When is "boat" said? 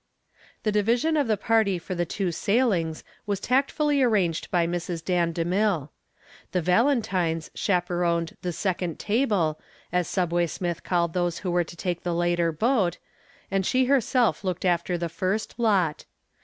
12.51-12.97